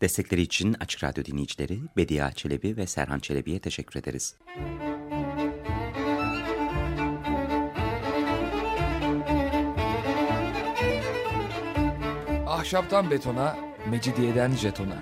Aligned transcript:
Destekleri 0.00 0.42
için 0.42 0.76
Açık 0.80 1.04
Radyo 1.04 1.24
dinleyicileri 1.24 1.80
Bediye 1.96 2.30
Çelebi 2.34 2.76
ve 2.76 2.86
Serhan 2.86 3.18
Çelebi'ye 3.18 3.58
teşekkür 3.58 4.00
ederiz. 4.00 4.36
Ahşaptan 12.46 13.10
betona, 13.10 13.56
mecidiyeden 13.90 14.52
jetona. 14.52 14.98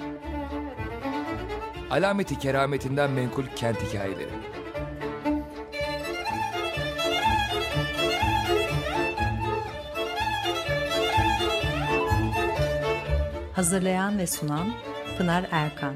Alameti 1.90 2.38
kerametinden 2.38 3.10
menkul 3.10 3.44
kent 3.56 3.83
hikayeleri. 3.83 4.30
Hazırlayan 13.53 14.19
ve 14.19 14.26
sunan 14.26 14.69
Pınar 15.19 15.48
Erkan. 15.50 15.94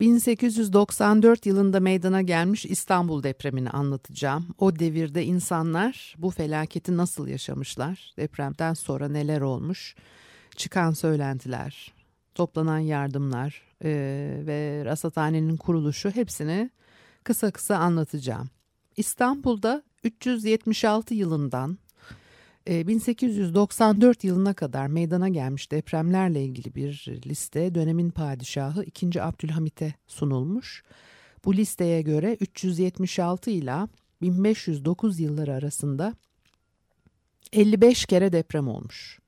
1894 0.00 1.46
yılında 1.46 1.80
meydana 1.80 2.22
gelmiş 2.22 2.66
İstanbul 2.66 3.22
depremini 3.22 3.70
anlatacağım. 3.70 4.46
O 4.58 4.78
devirde 4.78 5.24
insanlar 5.24 6.14
bu 6.18 6.30
felaketi 6.30 6.96
nasıl 6.96 7.28
yaşamışlar? 7.28 8.12
Depremden 8.16 8.74
sonra 8.74 9.08
neler 9.08 9.40
olmuş? 9.40 9.94
Çıkan 10.56 10.92
söylentiler, 10.92 11.92
toplanan 12.34 12.78
yardımlar 12.78 13.62
e, 13.84 13.90
ve 14.46 14.82
rasathanenin 14.84 15.56
kuruluşu 15.56 16.10
hepsini 16.10 16.70
kısa 17.24 17.50
kısa 17.50 17.76
anlatacağım. 17.76 18.50
İstanbul'da 18.96 19.82
376 20.04 21.14
yılından 21.14 21.78
1894 22.68 24.24
ee, 24.24 24.28
yılına 24.28 24.54
kadar 24.54 24.86
meydana 24.86 25.28
gelmiş 25.28 25.70
depremlerle 25.70 26.44
ilgili 26.44 26.74
bir 26.74 27.20
liste 27.26 27.74
dönemin 27.74 28.10
padişahı 28.10 28.84
2. 28.84 29.22
Abdülhamit'e 29.22 29.94
sunulmuş. 30.06 30.82
Bu 31.44 31.56
listeye 31.56 32.02
göre 32.02 32.36
376 32.40 33.50
ile 33.50 33.88
1509 34.22 35.20
yılları 35.20 35.54
arasında 35.54 36.14
55 37.52 38.06
kere 38.06 38.32
deprem 38.32 38.68
olmuş. 38.68 39.18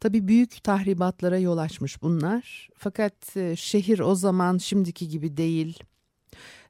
Tabii 0.00 0.28
büyük 0.28 0.64
tahribatlara 0.64 1.38
yol 1.38 1.58
açmış 1.58 2.02
bunlar. 2.02 2.68
Fakat 2.76 3.36
e, 3.36 3.56
şehir 3.56 3.98
o 3.98 4.14
zaman 4.14 4.58
şimdiki 4.58 5.08
gibi 5.08 5.36
değil. 5.36 5.78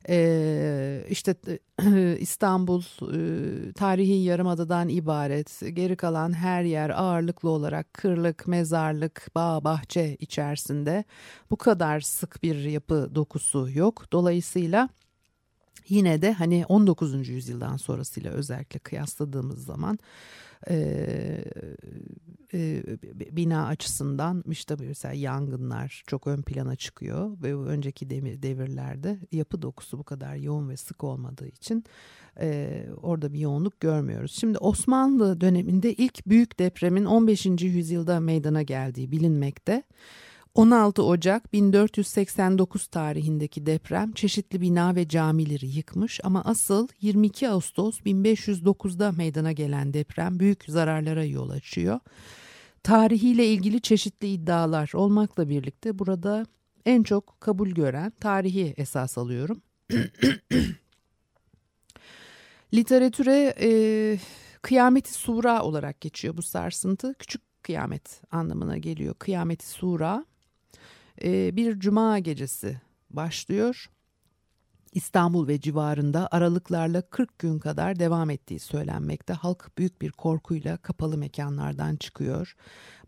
Ee, 0.09 1.07
işte 1.11 1.35
İstanbul 2.21 2.83
e, 2.83 3.73
tarihi 3.73 4.13
yarımadadan 4.13 4.89
ibaret. 4.89 5.63
Geri 5.73 5.97
kalan 5.97 6.33
her 6.33 6.63
yer 6.63 6.91
ağırlıklı 6.91 7.51
olarak 7.51 7.95
kırlık, 7.95 8.47
mezarlık, 8.47 9.29
bağ, 9.35 9.65
bahçe 9.65 10.17
içerisinde. 10.17 11.05
Bu 11.51 11.57
kadar 11.57 12.01
sık 12.01 12.43
bir 12.43 12.57
yapı 12.57 13.11
dokusu 13.15 13.69
yok. 13.75 14.13
Dolayısıyla 14.13 14.89
yine 15.89 16.23
de 16.23 16.33
hani 16.33 16.65
19. 16.69 17.29
yüzyıldan 17.29 17.77
sonrasıyla 17.77 18.33
özellikle 18.33 18.79
kıyasladığımız 18.79 19.65
zaman 19.65 19.99
e, 20.71 21.45
bina 23.31 23.67
açısından 23.67 24.45
işte 24.51 24.77
mesela 24.79 25.15
yangınlar 25.15 26.03
çok 26.07 26.27
ön 26.27 26.43
plana 26.43 26.77
çıkıyor 26.77 27.43
ve 27.43 27.57
önceki 27.57 28.11
demir, 28.11 28.43
devirlerde 28.43 29.19
yapı 29.33 29.63
dokusu 29.63 29.99
bu 29.99 30.05
kadar 30.05 30.37
yoğun 30.37 30.69
ve 30.69 30.77
sık 30.77 31.05
olmadığı 31.05 31.49
için 31.49 31.85
e, 32.41 32.83
orada 33.03 33.33
bir 33.33 33.39
yoğunluk 33.39 33.81
görmüyoruz. 33.81 34.37
Şimdi 34.41 34.59
Osmanlı 34.59 35.41
döneminde 35.41 35.95
ilk 35.95 36.27
büyük 36.27 36.59
depremin 36.59 37.05
15. 37.05 37.47
yüzyılda 37.47 38.21
meydana 38.21 38.63
geldiği 38.63 39.11
bilinmekte. 39.13 39.83
16 40.57 41.03
Ocak 41.03 41.53
1489 41.53 42.87
tarihindeki 42.87 43.67
deprem 43.67 44.13
çeşitli 44.13 44.61
bina 44.61 44.95
ve 44.95 45.09
camileri 45.09 45.67
yıkmış 45.67 46.21
ama 46.25 46.43
asıl 46.45 46.89
22 47.01 47.49
Ağustos 47.49 48.01
1509'da 48.01 49.13
meydana 49.13 49.53
gelen 49.53 49.95
deprem 49.95 50.41
büyük 50.41 50.65
zararlara 50.65 51.25
yol 51.25 51.51
açıyor. 51.51 52.01
Tarihiyle 52.83 53.47
ilgili 53.47 53.81
çeşitli 53.81 54.29
iddialar 54.29 54.91
olmakla 54.95 55.49
birlikte 55.49 55.99
burada 55.99 56.47
en 56.87 57.03
çok 57.03 57.41
kabul 57.41 57.69
gören 57.69 58.13
tarihi 58.21 58.75
esas 58.77 59.19
alıyorum. 59.19 59.63
Literatüre 62.75 63.55
e, 63.61 63.71
kıyameti 64.63 65.15
sura 65.15 65.63
olarak 65.63 66.01
geçiyor 66.01 66.37
bu 66.37 66.43
sarsıntı. 66.43 67.15
Küçük 67.19 67.63
kıyamet 67.63 68.23
anlamına 68.31 68.79
geliyor. 68.79 69.15
Kıyameti 69.15 69.69
sura 69.69 70.25
e, 71.25 71.57
bir 71.57 71.81
cuma 71.81 72.19
gecesi 72.19 72.81
başlıyor. 73.11 73.91
İstanbul 74.93 75.49
ve 75.49 75.61
civarında 75.61 76.29
aralıklarla 76.31 77.03
40 77.03 77.39
gün 77.39 77.59
kadar 77.59 77.99
devam 77.99 78.31
ettiği 78.31 78.59
söylenmekte. 78.59 79.33
Halk 79.33 79.71
büyük 79.79 80.03
bir 80.03 80.11
korkuyla 80.11 80.77
kapalı 80.77 81.19
mekanlardan 81.19 81.97
çıkıyor. 81.97 82.57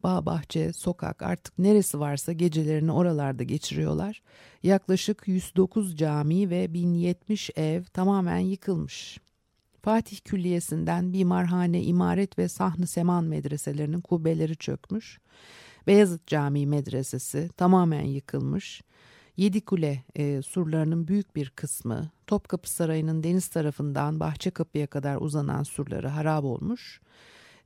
Bağ, 0.03 0.27
bahçe, 0.27 0.73
sokak 0.73 1.23
artık 1.23 1.59
neresi 1.59 2.01
varsa 2.01 2.33
gecelerini 2.33 2.93
oralarda 2.93 3.43
geçiriyorlar. 3.43 4.23
Yaklaşık 4.63 5.23
109 5.29 5.97
cami 5.97 6.51
ve 6.51 6.75
1070 6.75 7.51
ev 7.57 7.85
tamamen 7.85 8.39
yıkılmış. 8.39 9.19
Fatih 9.83 10.19
Külliyesi'nden 10.25 11.05
Mimarhane, 11.05 11.83
İmaret 11.83 12.39
ve 12.39 12.49
Sahn-ı 12.49 12.87
Seman 12.87 13.25
medreselerinin 13.25 14.01
kubbeleri 14.01 14.57
çökmüş. 14.57 15.19
Beyazıt 15.89 16.27
Camii 16.27 16.67
Medresesi 16.67 17.49
tamamen 17.57 18.05
yıkılmış. 18.05 18.83
Yedikule 19.37 20.05
e, 20.17 20.43
surlarının 20.43 21.09
büyük 21.09 21.37
bir 21.37 21.51
kısmı 21.51 22.11
Topkapı 22.27 22.71
Sarayı'nın 22.71 23.23
deniz 23.23 23.49
tarafından 23.49 24.21
Bahçekapı'ya 24.21 24.87
kadar 24.87 25.17
uzanan 25.21 25.63
surları 25.63 26.09
harap 26.09 26.45
olmuş. 26.45 27.01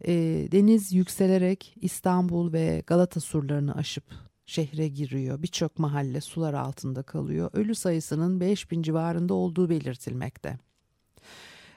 E, 0.05 0.13
deniz 0.53 0.93
yükselerek 0.93 1.75
İstanbul 1.81 2.53
ve 2.53 2.83
Galata 2.87 3.21
surlarını 3.21 3.75
aşıp 3.75 4.05
şehre 4.47 4.89
giriyor. 4.89 5.43
Birçok 5.43 5.79
mahalle 5.79 6.21
sular 6.21 6.55
altında 6.55 7.03
kalıyor. 7.03 7.51
Ölü 7.53 7.75
sayısının 7.75 8.41
5000 8.41 8.83
civarında 8.83 9.35
olduğu 9.35 9.71
belirtilmekte. 9.71 10.59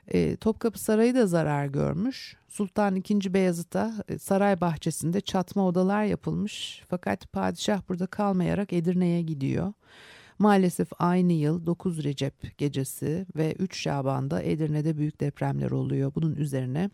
E, 0.07 0.35
Topkapı 0.35 0.79
Sarayı 0.79 1.15
da 1.15 1.27
zarar 1.27 1.65
görmüş. 1.65 2.37
Sultan 2.47 2.95
II. 2.95 3.33
Beyazıt'a 3.33 3.93
e, 4.07 4.17
saray 4.17 4.61
bahçesinde 4.61 5.21
çatma 5.21 5.67
odalar 5.67 6.03
yapılmış. 6.03 6.83
Fakat 6.89 7.31
padişah 7.31 7.81
burada 7.89 8.07
kalmayarak 8.07 8.73
Edirne'ye 8.73 9.21
gidiyor. 9.21 9.73
Maalesef 10.39 10.87
aynı 10.99 11.33
yıl 11.33 11.65
9 11.65 12.03
Recep 12.03 12.57
gecesi 12.57 13.25
ve 13.35 13.53
3 13.53 13.81
Şaban'da 13.81 14.41
Edirne'de 14.41 14.97
büyük 14.97 15.19
depremler 15.19 15.71
oluyor. 15.71 16.11
Bunun 16.15 16.35
üzerine 16.35 16.89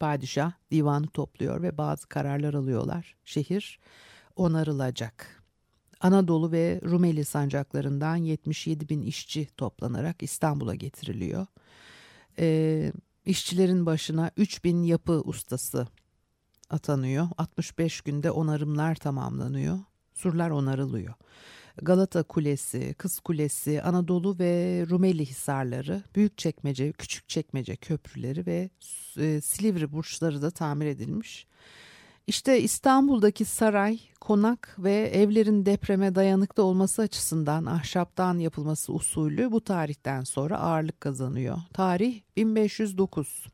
padişah 0.00 0.52
divanı 0.70 1.06
topluyor 1.06 1.62
ve 1.62 1.78
bazı 1.78 2.08
kararlar 2.08 2.54
alıyorlar. 2.54 3.16
Şehir 3.24 3.80
onarılacak. 4.36 5.39
Anadolu 6.00 6.52
ve 6.52 6.80
Rumeli 6.84 7.24
sancaklarından 7.24 8.16
77 8.16 8.88
bin 8.88 9.02
işçi 9.02 9.48
toplanarak 9.56 10.22
İstanbul'a 10.22 10.74
getiriliyor 10.74 11.46
e, 12.38 12.92
işçilerin 13.26 13.86
başına 13.86 14.30
3000 14.36 14.82
yapı 14.82 15.12
ustası 15.12 15.86
atanıyor. 16.70 17.28
65 17.38 18.00
günde 18.00 18.30
onarımlar 18.30 18.94
tamamlanıyor. 18.94 19.78
Surlar 20.14 20.50
onarılıyor. 20.50 21.14
Galata 21.82 22.22
Kulesi, 22.22 22.94
Kız 22.98 23.20
Kulesi, 23.20 23.82
Anadolu 23.82 24.38
ve 24.38 24.84
Rumeli 24.90 25.26
Hisarları, 25.26 26.02
Büyükçekmece, 26.14 26.92
Küçükçekmece 26.92 27.76
köprüleri 27.76 28.46
ve 28.46 28.70
e, 29.16 29.40
Silivri 29.40 29.92
burçları 29.92 30.42
da 30.42 30.50
tamir 30.50 30.86
edilmiş. 30.86 31.46
İşte 32.30 32.60
İstanbul'daki 32.60 33.44
saray, 33.44 34.00
konak 34.20 34.76
ve 34.78 35.10
evlerin 35.14 35.66
depreme 35.66 36.14
dayanıklı 36.14 36.62
olması 36.62 37.02
açısından 37.02 37.66
ahşaptan 37.66 38.38
yapılması 38.38 38.92
usulü 38.92 39.52
bu 39.52 39.60
tarihten 39.60 40.24
sonra 40.24 40.58
ağırlık 40.58 41.00
kazanıyor. 41.00 41.58
Tarih 41.72 42.20
1509. 42.36 43.46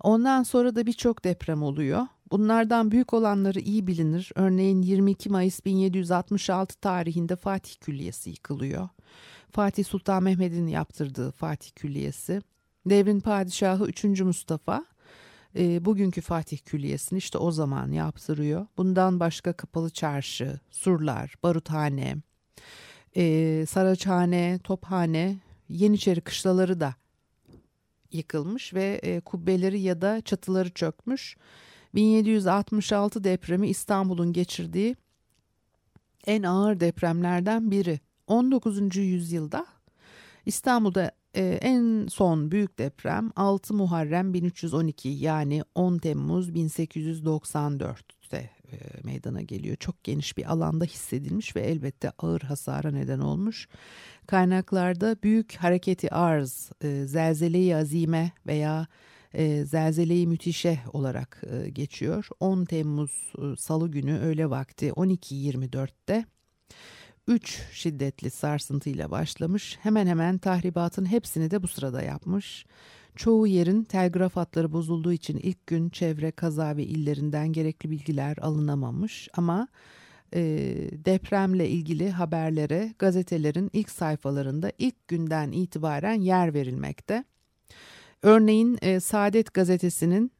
Ondan 0.00 0.42
sonra 0.42 0.74
da 0.74 0.86
birçok 0.86 1.24
deprem 1.24 1.62
oluyor. 1.62 2.06
Bunlardan 2.30 2.90
büyük 2.90 3.14
olanları 3.14 3.60
iyi 3.60 3.86
bilinir. 3.86 4.32
Örneğin 4.34 4.82
22 4.82 5.28
Mayıs 5.28 5.64
1766 5.64 6.80
tarihinde 6.80 7.36
Fatih 7.36 7.74
Külliyesi 7.80 8.30
yıkılıyor. 8.30 8.88
Fatih 9.50 9.84
Sultan 9.84 10.22
Mehmet'in 10.22 10.66
yaptırdığı 10.66 11.30
Fatih 11.30 11.70
Külliyesi. 11.76 12.42
Devrin 12.86 13.20
padişahı 13.20 13.84
3. 13.84 14.04
Mustafa 14.04 14.84
e, 15.56 15.84
bugünkü 15.84 16.20
Fatih 16.20 16.58
Külliyesi'ni 16.58 17.18
işte 17.18 17.38
o 17.38 17.50
zaman 17.50 17.92
yaptırıyor. 17.92 18.66
Bundan 18.76 19.20
başka 19.20 19.52
Kapalı 19.52 19.90
Çarşı, 19.90 20.60
Surlar, 20.70 21.34
Baruthane, 21.42 22.16
e, 23.16 23.64
Saraçhane, 23.68 24.60
Tophane, 24.64 25.38
Yeniçeri 25.68 26.20
kışlaları 26.20 26.80
da 26.80 26.94
yıkılmış 28.12 28.74
ve 28.74 29.00
e, 29.02 29.20
kubbeleri 29.20 29.80
ya 29.80 30.00
da 30.00 30.20
çatıları 30.20 30.70
çökmüş. 30.70 31.36
1766 31.94 33.24
depremi 33.24 33.68
İstanbul'un 33.68 34.32
geçirdiği 34.32 34.96
en 36.26 36.42
ağır 36.42 36.80
depremlerden 36.80 37.70
biri. 37.70 38.00
19. 38.26 38.96
yüzyılda 38.96 39.66
İstanbul'da 40.46 41.12
e, 41.34 41.58
en 41.62 42.06
son 42.06 42.50
büyük 42.50 42.78
deprem 42.78 43.30
6 43.36 43.74
Muharrem 43.74 44.34
1312 44.34 45.08
yani 45.08 45.62
10 45.74 45.98
Temmuz 45.98 46.50
1894'te 46.50 48.50
e, 48.72 48.76
meydana 49.04 49.42
geliyor. 49.42 49.76
Çok 49.76 50.04
geniş 50.04 50.36
bir 50.36 50.52
alanda 50.52 50.84
hissedilmiş 50.84 51.56
ve 51.56 51.60
elbette 51.60 52.10
ağır 52.18 52.40
hasara 52.40 52.90
neden 52.90 53.20
olmuş. 53.20 53.68
Kaynaklarda 54.26 55.16
büyük 55.22 55.56
hareketi 55.56 56.14
arz, 56.14 56.70
e, 56.84 57.06
zelzeleyi 57.06 57.76
azime 57.76 58.32
veya 58.46 58.86
e, 59.34 59.64
zelzeleyi 59.64 60.26
müthişe 60.26 60.78
olarak 60.92 61.42
e, 61.52 61.70
geçiyor. 61.70 62.28
10 62.40 62.64
Temmuz 62.64 63.32
e, 63.38 63.56
Salı 63.56 63.90
günü 63.90 64.18
öğle 64.18 64.50
vakti 64.50 64.88
12.24'te 64.88 66.24
3 67.30 67.62
şiddetli 67.72 68.30
sarsıntıyla 68.30 69.10
başlamış. 69.10 69.78
Hemen 69.82 70.06
hemen 70.06 70.38
tahribatın 70.38 71.04
hepsini 71.04 71.50
de 71.50 71.62
bu 71.62 71.68
sırada 71.68 72.02
yapmış. 72.02 72.66
Çoğu 73.16 73.46
yerin 73.46 73.84
telgraf 73.84 74.36
hatları 74.36 74.72
bozulduğu 74.72 75.12
için 75.12 75.36
ilk 75.36 75.66
gün 75.66 75.88
çevre, 75.88 76.30
kaza 76.30 76.76
ve 76.76 76.84
illerinden 76.84 77.52
gerekli 77.52 77.90
bilgiler 77.90 78.36
alınamamış 78.40 79.28
ama 79.34 79.68
e, 80.34 80.40
depremle 81.04 81.68
ilgili 81.68 82.10
haberlere 82.10 82.94
gazetelerin 82.98 83.70
ilk 83.72 83.90
sayfalarında 83.90 84.72
ilk 84.78 85.08
günden 85.08 85.52
itibaren 85.52 86.20
yer 86.20 86.54
verilmekte. 86.54 87.24
Örneğin 88.22 88.78
e, 88.82 89.00
Saadet 89.00 89.54
gazetesinin 89.54 90.32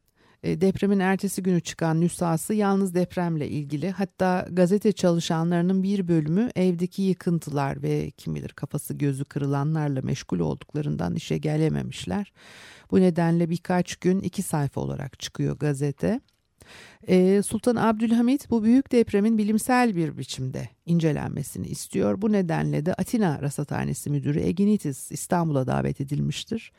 depremin 0.43 0.99
ertesi 0.99 1.43
günü 1.43 1.61
çıkan 1.61 2.01
nüshası 2.01 2.53
yalnız 2.53 2.95
depremle 2.95 3.47
ilgili. 3.49 3.91
Hatta 3.91 4.47
gazete 4.51 4.91
çalışanlarının 4.91 5.83
bir 5.83 6.07
bölümü 6.07 6.49
evdeki 6.55 7.01
yıkıntılar 7.01 7.83
ve 7.83 8.11
kim 8.11 8.35
bilir 8.35 8.49
kafası 8.49 8.93
gözü 8.93 9.25
kırılanlarla 9.25 10.01
meşgul 10.01 10.39
olduklarından 10.39 11.15
işe 11.15 11.37
gelememişler. 11.37 12.33
Bu 12.91 13.01
nedenle 13.01 13.49
birkaç 13.49 13.95
gün 13.95 14.21
iki 14.21 14.43
sayfa 14.43 14.81
olarak 14.81 15.19
çıkıyor 15.19 15.57
gazete. 15.57 16.21
Ee, 17.07 17.41
Sultan 17.45 17.75
Abdülhamit 17.75 18.49
bu 18.49 18.63
büyük 18.63 18.91
depremin 18.91 19.37
bilimsel 19.37 19.95
bir 19.95 20.17
biçimde 20.17 20.69
incelenmesini 20.85 21.67
istiyor. 21.67 22.21
Bu 22.21 22.31
nedenle 22.31 22.85
de 22.85 22.93
Atina 22.93 23.41
Rasathanesi 23.41 24.09
Müdürü 24.09 24.39
Eginitis 24.39 25.11
İstanbul'a 25.11 25.67
davet 25.67 26.01
edilmiştir. 26.01 26.71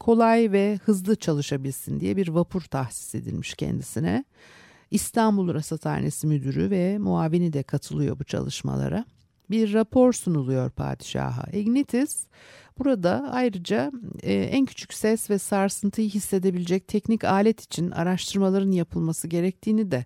Kolay 0.00 0.52
ve 0.52 0.78
hızlı 0.84 1.16
çalışabilsin 1.16 2.00
diye 2.00 2.16
bir 2.16 2.28
vapur 2.28 2.60
tahsis 2.60 3.14
edilmiş 3.14 3.54
kendisine. 3.54 4.24
İstanbul 4.90 5.54
Rasathanesi 5.54 6.26
Müdürü 6.26 6.70
ve 6.70 6.98
muavini 6.98 7.52
de 7.52 7.62
katılıyor 7.62 8.18
bu 8.18 8.24
çalışmalara. 8.24 9.04
Bir 9.50 9.72
rapor 9.72 10.12
sunuluyor 10.12 10.70
padişaha. 10.70 11.44
Egnitis 11.52 12.26
Burada 12.80 13.28
ayrıca 13.32 13.92
e, 14.22 14.34
en 14.34 14.66
küçük 14.66 14.94
ses 14.94 15.30
ve 15.30 15.38
sarsıntıyı 15.38 16.08
hissedebilecek 16.08 16.88
teknik 16.88 17.24
alet 17.24 17.60
için 17.60 17.90
araştırmaların 17.90 18.70
yapılması 18.70 19.28
gerektiğini 19.28 19.90
de 19.90 20.04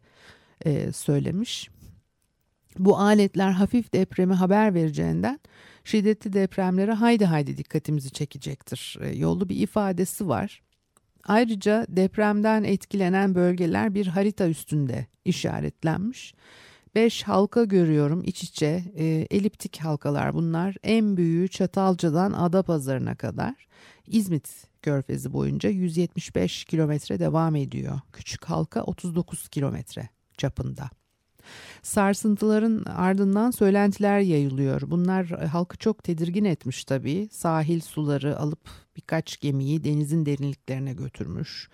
e, 0.65 0.93
söylemiş. 0.93 1.71
Bu 2.79 2.99
aletler 2.99 3.51
hafif 3.51 3.93
depremi 3.93 4.35
haber 4.35 4.75
vereceğinden 4.75 5.41
şiddetli 5.85 6.33
depremlere 6.33 6.93
haydi 6.93 7.25
haydi 7.25 7.57
dikkatimizi 7.57 8.11
çekecektir. 8.11 8.99
E, 9.01 9.17
yollu 9.17 9.49
bir 9.49 9.57
ifadesi 9.57 10.29
var. 10.29 10.63
Ayrıca 11.25 11.87
depremden 11.89 12.65
etkilenen 12.65 13.35
bölgeler 13.35 13.95
bir 13.95 14.07
harita 14.07 14.49
üstünde 14.49 15.07
işaretlenmiş. 15.25 16.35
Beş 16.95 17.23
halka 17.23 17.65
görüyorum 17.65 18.23
iç 18.25 18.43
içe 18.43 18.85
e, 18.97 19.27
eliptik 19.31 19.81
halkalar 19.81 20.35
bunlar. 20.35 20.77
En 20.83 21.17
büyüğü 21.17 21.49
Çatalca'dan 21.49 22.33
Adapazarı'na 22.33 23.15
kadar. 23.15 23.55
İzmit 24.07 24.67
Körfezi 24.83 25.33
boyunca 25.33 25.71
175 25.71 26.65
kilometre 26.65 27.19
devam 27.19 27.57
ediyor. 27.57 28.01
Küçük 28.13 28.45
halka 28.45 28.83
39 28.83 29.49
kilometre 29.49 30.09
çapında. 30.37 30.91
Sarsıntıların 31.83 32.85
ardından 32.85 33.51
söylentiler 33.51 34.19
yayılıyor. 34.21 34.83
Bunlar 34.87 35.31
e, 35.31 35.47
halkı 35.47 35.79
çok 35.79 36.05
tedirgin 36.05 36.45
etmiş 36.45 36.85
tabii. 36.85 37.29
Sahil 37.33 37.81
suları 37.81 38.39
alıp 38.39 38.69
birkaç 38.97 39.41
gemiyi 39.41 39.85
denizin 39.85 40.27
derinliklerine 40.27 40.93
götürmüş. 40.93 41.69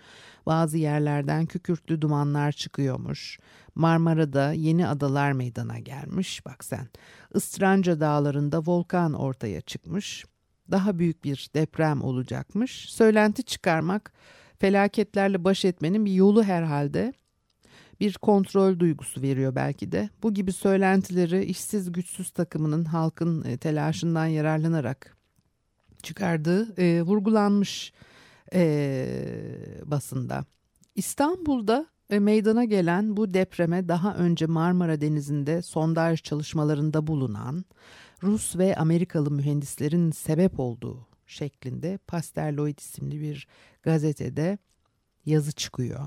Bazı 0.46 0.78
yerlerden 0.78 1.46
kükürtlü 1.46 2.00
dumanlar 2.00 2.52
çıkıyormuş. 2.52 3.38
Marmara'da 3.74 4.52
yeni 4.52 4.86
adalar 4.86 5.32
meydana 5.32 5.78
gelmiş. 5.78 6.46
Bak 6.46 6.64
sen. 6.64 6.88
Istranca 7.34 8.00
dağlarında 8.00 8.62
volkan 8.66 9.12
ortaya 9.12 9.60
çıkmış. 9.60 10.24
Daha 10.70 10.98
büyük 10.98 11.24
bir 11.24 11.50
deprem 11.54 12.02
olacakmış. 12.02 12.92
Söylenti 12.92 13.44
çıkarmak 13.44 14.12
felaketlerle 14.58 15.44
baş 15.44 15.64
etmenin 15.64 16.04
bir 16.04 16.12
yolu 16.12 16.44
herhalde. 16.44 17.12
Bir 18.00 18.14
kontrol 18.14 18.78
duygusu 18.78 19.22
veriyor 19.22 19.54
belki 19.54 19.92
de. 19.92 20.08
Bu 20.22 20.34
gibi 20.34 20.52
söylentileri 20.52 21.44
işsiz 21.44 21.92
güçsüz 21.92 22.30
takımının 22.30 22.84
halkın 22.84 23.44
e, 23.44 23.56
telaşından 23.56 24.26
yararlanarak 24.26 25.16
çıkardığı 26.02 26.82
e, 26.82 27.02
vurgulanmış 27.02 27.92
e, 28.54 29.80
basında. 29.84 30.44
İstanbul'da 30.94 31.86
e, 32.10 32.18
meydana 32.18 32.64
gelen 32.64 33.16
bu 33.16 33.34
depreme 33.34 33.88
daha 33.88 34.14
önce 34.14 34.46
Marmara 34.46 35.00
Denizi'nde 35.00 35.62
sondaj 35.62 36.22
çalışmalarında 36.22 37.06
bulunan 37.06 37.64
Rus 38.22 38.56
ve 38.56 38.76
Amerikalı 38.76 39.30
mühendislerin 39.30 40.10
sebep 40.10 40.60
olduğu 40.60 41.06
şeklinde 41.26 41.98
Pasterloid 42.06 42.78
isimli 42.78 43.20
bir 43.20 43.48
gazetede 43.82 44.58
yazı 45.26 45.52
çıkıyor. 45.52 46.06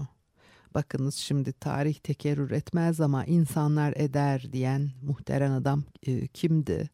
Bakınız 0.73 1.15
şimdi 1.15 1.53
tarih 1.53 1.95
tekerrür 1.95 2.51
etmez 2.51 3.01
ama 3.01 3.25
insanlar 3.25 3.93
eder 3.95 4.53
diyen 4.53 4.91
muhterem 5.01 5.53
adam 5.53 5.83
e, 6.07 6.27
kimdi? 6.27 6.89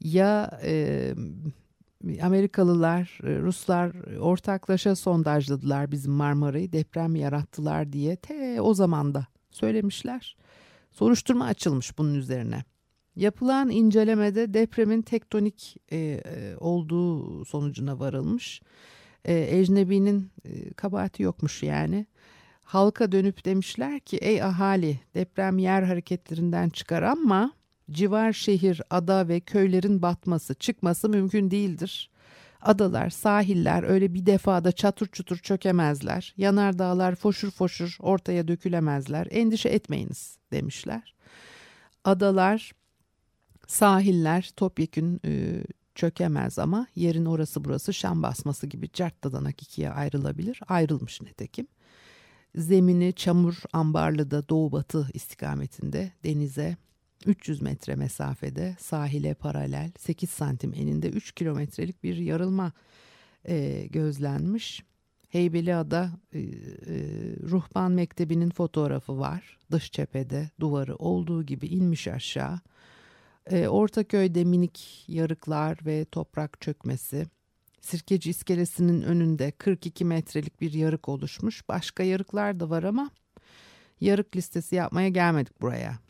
Ya 0.00 0.60
e, 0.62 1.14
Amerikalılar, 2.22 3.18
e, 3.24 3.38
Ruslar 3.38 4.16
ortaklaşa 4.18 4.96
sondajladılar 4.96 5.92
bizim 5.92 6.12
Marmara'yı 6.12 6.72
deprem 6.72 7.16
yarattılar 7.16 7.92
diye 7.92 8.16
te 8.16 8.60
o 8.60 8.74
zaman 8.74 9.14
da 9.14 9.26
söylemişler. 9.50 10.36
Soruşturma 10.90 11.44
açılmış 11.44 11.98
bunun 11.98 12.14
üzerine. 12.14 12.64
Yapılan 13.16 13.70
incelemede 13.70 14.54
depremin 14.54 15.02
tektonik 15.02 15.76
e, 15.92 15.96
e, 15.98 16.56
olduğu 16.56 17.44
sonucuna 17.44 17.98
varılmış. 17.98 18.62
E, 19.24 19.58
ecnebinin 19.58 20.30
e, 20.44 20.72
kabahati 20.72 21.22
yokmuş 21.22 21.62
yani. 21.62 22.06
Halka 22.62 23.12
dönüp 23.12 23.44
demişler 23.44 24.00
ki 24.00 24.16
ey 24.16 24.42
ahali 24.42 25.00
deprem 25.14 25.58
yer 25.58 25.82
hareketlerinden 25.82 26.68
çıkar 26.68 27.02
ama 27.02 27.52
civar 27.92 28.32
şehir, 28.32 28.82
ada 28.90 29.28
ve 29.28 29.40
köylerin 29.40 30.02
batması, 30.02 30.54
çıkması 30.54 31.08
mümkün 31.08 31.50
değildir. 31.50 32.10
Adalar, 32.62 33.10
sahiller 33.10 33.82
öyle 33.82 34.14
bir 34.14 34.26
defada 34.26 34.72
çatır 34.72 35.06
çutur 35.06 35.36
çökemezler. 35.36 36.34
Yanardağlar 36.36 37.14
foşur 37.14 37.50
foşur 37.50 37.96
ortaya 38.00 38.48
dökülemezler. 38.48 39.28
Endişe 39.30 39.68
etmeyiniz 39.68 40.38
demişler. 40.52 41.14
Adalar, 42.04 42.72
sahiller 43.66 44.50
topyekün 44.56 45.20
e, 45.24 45.64
çökemez 45.94 46.58
ama 46.58 46.86
yerin 46.94 47.24
orası 47.24 47.64
burası 47.64 47.94
Şam 47.94 48.22
basması 48.22 48.66
gibi 48.66 48.92
carttadanak 48.92 49.62
ikiye 49.62 49.90
ayrılabilir. 49.90 50.60
Ayrılmış 50.68 51.22
netekim. 51.22 51.66
Zemini 52.54 53.12
çamur 53.12 53.62
ambarlıda 53.72 54.48
doğu 54.48 54.72
batı 54.72 55.08
istikametinde 55.14 56.12
denize 56.24 56.76
300 57.26 57.62
metre 57.62 57.94
mesafede 57.94 58.76
sahile 58.78 59.34
paralel 59.34 59.90
8 59.98 60.30
santim 60.30 60.72
eninde 60.74 61.08
3 61.08 61.32
kilometrelik 61.32 62.04
bir 62.04 62.16
yarılma 62.16 62.72
e, 63.48 63.86
gözlenmiş. 63.90 64.84
Heybeliada 65.28 66.10
e, 66.32 66.38
e, 66.40 66.44
Ruhban 67.50 67.92
Mektebi'nin 67.92 68.50
fotoğrafı 68.50 69.18
var. 69.18 69.58
Dış 69.70 69.92
cephede 69.92 70.50
duvarı 70.60 70.96
olduğu 70.96 71.42
gibi 71.42 71.66
inmiş 71.66 72.08
aşağı. 72.08 72.60
E, 73.46 73.68
Ortaköy'de 73.68 74.44
minik 74.44 75.04
yarıklar 75.08 75.78
ve 75.86 76.04
toprak 76.04 76.60
çökmesi. 76.60 77.26
Sirkeci 77.80 78.30
iskelesinin 78.30 79.02
önünde 79.02 79.50
42 79.50 80.04
metrelik 80.04 80.60
bir 80.60 80.72
yarık 80.72 81.08
oluşmuş. 81.08 81.68
Başka 81.68 82.02
yarıklar 82.02 82.60
da 82.60 82.70
var 82.70 82.82
ama 82.82 83.10
yarık 84.00 84.36
listesi 84.36 84.74
yapmaya 84.74 85.08
gelmedik 85.08 85.60
buraya. 85.60 86.09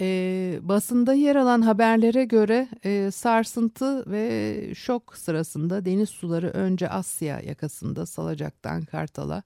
E, 0.00 0.58
basında 0.62 1.14
yer 1.14 1.36
alan 1.36 1.62
haberlere 1.62 2.24
göre 2.24 2.68
e, 2.84 3.10
sarsıntı 3.10 4.10
ve 4.10 4.74
şok 4.74 5.16
sırasında 5.16 5.84
deniz 5.84 6.08
suları 6.08 6.48
önce 6.48 6.88
Asya 6.88 7.40
yakasında 7.40 8.06
Salacak'tan 8.06 8.82
Kartal'a, 8.82 9.42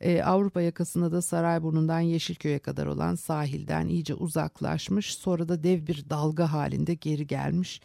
e, 0.00 0.22
Avrupa 0.22 0.62
yakasında 0.62 1.12
da 1.12 1.22
Sarayburnu'ndan 1.22 2.00
Yeşilköy'e 2.00 2.58
kadar 2.58 2.86
olan 2.86 3.14
sahilden 3.14 3.86
iyice 3.86 4.14
uzaklaşmış. 4.14 5.14
Sonra 5.14 5.48
da 5.48 5.62
dev 5.62 5.86
bir 5.86 6.10
dalga 6.10 6.52
halinde 6.52 6.94
geri 6.94 7.26
gelmiş. 7.26 7.80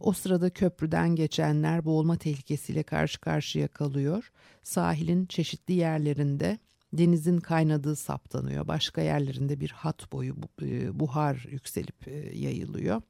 O 0.00 0.12
sırada 0.12 0.50
köprüden 0.50 1.16
geçenler 1.16 1.84
boğulma 1.84 2.16
tehlikesiyle 2.16 2.82
karşı 2.82 3.20
karşıya 3.20 3.68
kalıyor. 3.68 4.32
Sahilin 4.62 5.26
çeşitli 5.26 5.74
yerlerinde 5.74 6.58
denizin 6.92 7.38
kaynadığı 7.38 7.96
saptanıyor. 7.96 8.68
Başka 8.68 9.00
yerlerinde 9.00 9.60
bir 9.60 9.70
hat 9.70 10.12
boyu 10.12 10.34
e, 10.62 11.00
buhar 11.00 11.46
yükselip 11.50 12.08
e, 12.08 12.38
yayılıyor. 12.38 13.02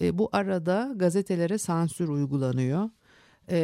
E, 0.00 0.18
bu 0.18 0.28
arada 0.32 0.92
gazetelere 0.96 1.58
sansür 1.58 2.08
uygulanıyor. 2.08 2.90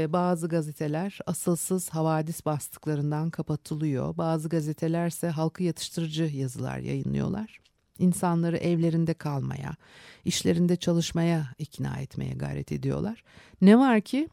Bazı 0.09 0.49
gazeteler 0.49 1.19
asılsız 1.27 1.89
havadis 1.89 2.47
bastıklarından 2.47 3.31
kapatılıyor. 3.31 4.17
Bazı 4.17 4.49
gazeteler 4.49 5.07
ise 5.07 5.29
halkı 5.29 5.63
yatıştırıcı 5.63 6.23
yazılar 6.23 6.79
yayınlıyorlar. 6.79 7.61
İnsanları 7.99 8.57
evlerinde 8.57 9.15
kalmaya, 9.15 9.77
işlerinde 10.25 10.77
çalışmaya 10.77 11.47
ikna 11.59 11.97
etmeye 11.97 12.35
gayret 12.35 12.73
ediyorlar. 12.73 13.25
Ne 13.61 13.79
var 13.79 14.01
ki 14.01 14.29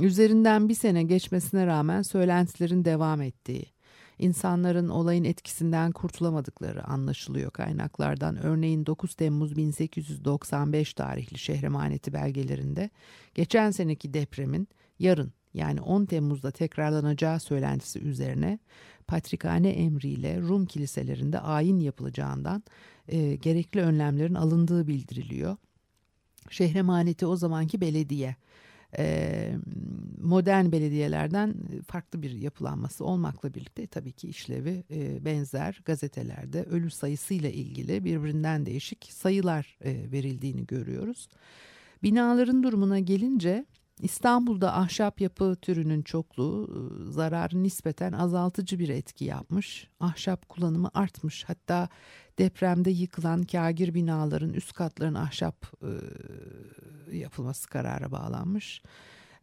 üzerinden 0.00 0.68
bir 0.68 0.74
sene 0.74 1.02
geçmesine 1.02 1.66
rağmen 1.66 2.02
söylentilerin 2.02 2.84
devam 2.84 3.22
ettiği, 3.22 3.66
insanların 4.18 4.88
olayın 4.88 5.24
etkisinden 5.24 5.92
kurtulamadıkları 5.92 6.84
anlaşılıyor 6.84 7.50
kaynaklardan. 7.50 8.36
Örneğin 8.44 8.86
9 8.86 9.14
Temmuz 9.14 9.56
1895 9.56 10.94
tarihli 10.94 11.38
şehremaneti 11.38 12.12
belgelerinde 12.12 12.90
geçen 13.34 13.70
seneki 13.70 14.14
depremin 14.14 14.68
yarın 14.98 15.32
yani 15.54 15.80
10 15.80 16.04
Temmuz'da 16.04 16.50
tekrarlanacağı 16.50 17.40
söylentisi 17.40 17.98
üzerine 17.98 18.58
patrikhane 19.06 19.68
emriyle 19.68 20.40
Rum 20.40 20.66
kiliselerinde 20.66 21.40
ayin 21.40 21.80
yapılacağından 21.80 22.62
e, 23.08 23.34
gerekli 23.34 23.80
önlemlerin 23.80 24.34
alındığı 24.34 24.86
bildiriliyor. 24.86 25.56
Şehremaneti 26.50 27.26
o 27.26 27.36
zamanki 27.36 27.80
belediye 27.80 28.36
e, 28.98 29.54
modern 30.22 30.72
belediyelerden 30.72 31.54
farklı 31.86 32.22
bir 32.22 32.30
yapılanması 32.30 33.04
olmakla 33.04 33.54
birlikte 33.54 33.86
tabii 33.86 34.12
ki 34.12 34.28
işlevi 34.28 34.84
e, 34.90 35.24
benzer 35.24 35.80
gazetelerde 35.84 36.64
ölü 36.64 36.90
sayısıyla 36.90 37.50
ilgili 37.50 38.04
birbirinden 38.04 38.66
değişik 38.66 39.04
sayılar 39.04 39.78
e, 39.84 40.12
verildiğini 40.12 40.66
görüyoruz. 40.66 41.28
Binaların 42.02 42.62
durumuna 42.62 42.98
gelince 42.98 43.66
İstanbul'da 44.02 44.76
ahşap 44.76 45.20
yapı 45.20 45.56
türünün 45.62 46.02
çokluğu 46.02 46.68
ıı, 46.68 47.12
zararı 47.12 47.62
nispeten 47.62 48.12
azaltıcı 48.12 48.78
bir 48.78 48.88
etki 48.88 49.24
yapmış. 49.24 49.88
Ahşap 50.00 50.48
kullanımı 50.48 50.90
artmış. 50.94 51.44
Hatta 51.44 51.88
depremde 52.38 52.90
yıkılan 52.90 53.42
kagir 53.42 53.94
binaların 53.94 54.52
üst 54.52 54.72
katların 54.72 55.14
ahşap 55.14 55.72
e, 55.82 55.90
yapılması 57.16 57.68
karara 57.68 58.12
bağlanmış. 58.12 58.82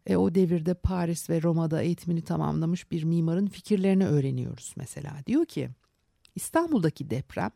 E, 0.06 0.16
o 0.16 0.34
devirde 0.34 0.74
Paris 0.74 1.30
ve 1.30 1.42
Roma'da 1.42 1.82
eğitimini 1.82 2.22
tamamlamış 2.22 2.90
bir 2.90 3.04
mimarın 3.04 3.46
fikirlerini 3.46 4.06
öğreniyoruz 4.06 4.74
mesela. 4.76 5.16
Diyor 5.26 5.44
ki 5.46 5.70
İstanbul'daki 6.34 7.10
deprem 7.10 7.50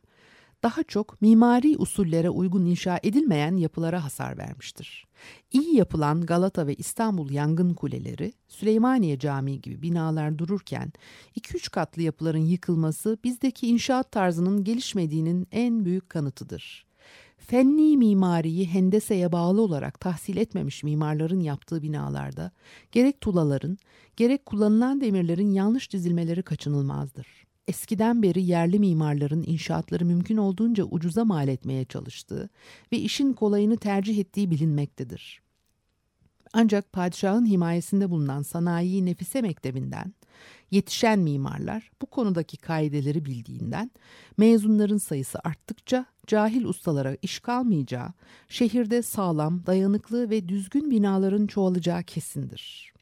daha 0.65 0.83
çok 0.83 1.23
mimari 1.23 1.77
usullere 1.77 2.31
uygun 2.31 2.65
inşa 2.67 3.01
edilmeyen 3.03 3.57
yapılara 3.57 4.05
hasar 4.05 4.39
vermiştir. 4.39 5.07
İyi 5.53 5.77
yapılan 5.77 6.27
Galata 6.27 6.67
ve 6.67 6.75
İstanbul 6.75 7.31
yangın 7.31 7.75
kuleleri, 7.75 8.33
Süleymaniye 8.49 9.19
Camii 9.19 9.61
gibi 9.61 9.83
binalar 9.83 10.39
dururken 10.39 10.93
2-3 11.37 11.71
katlı 11.71 12.03
yapıların 12.03 12.39
yıkılması 12.39 13.19
bizdeki 13.25 13.67
inşaat 13.67 14.13
tarzının 14.13 14.65
gelişmediğinin 14.65 15.47
en 15.53 15.85
büyük 15.85 16.09
kanıtıdır. 16.11 16.87
Fenni 17.39 17.97
mimariyi 17.97 18.67
hendeseye 18.67 19.33
bağlı 19.33 19.61
olarak 19.63 20.01
tahsil 20.01 20.37
etmemiş 20.37 20.83
mimarların 20.83 21.41
yaptığı 21.41 21.83
binalarda 21.83 22.51
gerek 22.93 23.21
tulaların 23.21 23.79
gerek 24.17 24.47
kullanılan 24.47 25.01
demirlerin 25.01 25.51
yanlış 25.51 25.93
dizilmeleri 25.93 26.43
kaçınılmazdır 26.43 27.44
eskiden 27.69 28.23
beri 28.23 28.43
yerli 28.43 28.79
mimarların 28.79 29.45
inşaatları 29.47 30.05
mümkün 30.05 30.37
olduğunca 30.37 30.85
ucuza 30.85 31.25
mal 31.25 31.49
etmeye 31.49 31.85
çalıştığı 31.85 32.49
ve 32.93 32.99
işin 32.99 33.33
kolayını 33.33 33.77
tercih 33.77 34.19
ettiği 34.19 34.51
bilinmektedir. 34.51 35.45
Ancak 36.53 36.93
padişahın 36.93 37.47
himayesinde 37.47 38.11
bulunan 38.11 38.43
Sanayi 38.43 39.07
Nefise 39.07 39.43
Mektebi'nden 39.43 40.15
yetişen 40.71 41.19
mimarlar 41.19 41.91
bu 42.03 42.07
konudaki 42.07 42.57
kaideleri 42.57 43.25
bildiğinden 43.25 43.91
mezunların 44.37 44.99
sayısı 44.99 45.39
arttıkça 45.45 46.07
cahil 46.27 46.65
ustalara 46.65 47.17
iş 47.23 47.41
kalmayacağı, 47.41 48.13
şehirde 48.49 49.03
sağlam, 49.03 49.67
dayanıklı 49.67 50.31
ve 50.31 50.49
düzgün 50.49 50.91
binaların 50.91 51.47
çoğalacağı 51.47 52.03
kesindir. 52.03 52.94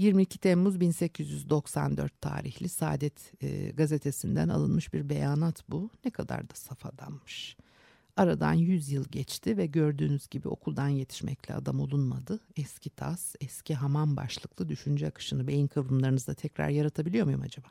22 0.00 0.38
Temmuz 0.38 0.80
1894 0.80 2.20
tarihli 2.20 2.68
Saadet 2.68 3.42
e, 3.42 3.70
gazetesinden 3.70 4.48
alınmış 4.48 4.92
bir 4.94 5.08
beyanat 5.08 5.64
bu. 5.68 5.90
Ne 6.04 6.10
kadar 6.10 6.50
da 6.50 6.54
saf 6.54 6.86
adammış. 6.86 7.56
Aradan 8.16 8.52
100 8.52 8.90
yıl 8.90 9.04
geçti 9.04 9.56
ve 9.56 9.66
gördüğünüz 9.66 10.28
gibi 10.28 10.48
okuldan 10.48 10.88
yetişmekle 10.88 11.54
adam 11.54 11.80
olunmadı. 11.80 12.40
Eski 12.56 12.90
tas, 12.90 13.34
eski 13.40 13.74
hamam 13.74 14.16
başlıklı 14.16 14.68
düşünce 14.68 15.06
akışını 15.06 15.46
beyin 15.46 15.66
kıvrımlarınızda 15.66 16.34
tekrar 16.34 16.68
yaratabiliyor 16.68 17.24
muyum 17.26 17.42
acaba? 17.42 17.68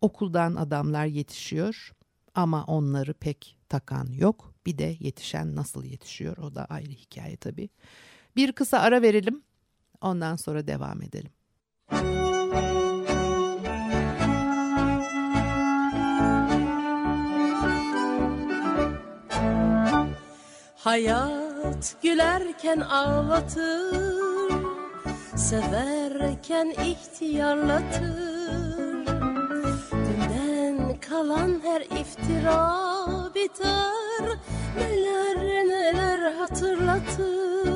Okuldan 0.00 0.54
adamlar 0.54 1.06
yetişiyor 1.06 1.92
ama 2.34 2.64
onları 2.64 3.14
pek 3.14 3.56
takan 3.68 4.06
yok. 4.12 4.54
Bir 4.66 4.78
de 4.78 4.96
yetişen 5.00 5.56
nasıl 5.56 5.84
yetişiyor 5.84 6.36
o 6.36 6.54
da 6.54 6.64
ayrı 6.64 6.90
hikaye 6.90 7.36
tabii. 7.36 7.68
Bir 8.36 8.52
kısa 8.52 8.78
ara 8.78 9.02
verelim. 9.02 9.42
Ondan 10.02 10.36
sonra 10.36 10.66
devam 10.66 11.02
edelim. 11.02 11.30
Hayat 20.84 21.96
gülerken 22.02 22.80
ağlatır 22.80 24.52
Severken 25.36 26.74
ihtiyarlatır 26.84 29.06
Dünden 29.92 31.00
kalan 31.00 31.60
her 31.64 31.80
iftira 31.80 32.76
biter 33.34 34.38
Neler 34.76 35.36
neler 35.68 36.32
hatırlatır 36.32 37.71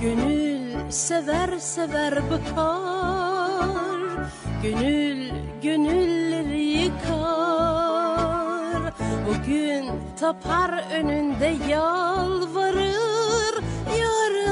Gönül 0.00 0.90
sever 0.90 1.58
sever 1.58 2.30
bıkar 2.30 4.00
Gönül 4.62 5.30
gönülleri 5.62 6.62
yıkar. 6.62 8.04
Bugün 9.26 9.84
tapar 10.20 10.84
önünde 10.92 11.56
yalvarır. 11.68 13.54
Yarın 13.98 14.43